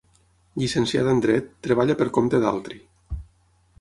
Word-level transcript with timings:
Llicenciada 0.61 1.13
en 1.15 1.21
Dret, 1.25 1.51
treballa 1.67 1.99
per 2.01 2.09
compte 2.17 2.41
d'altri. 2.47 2.81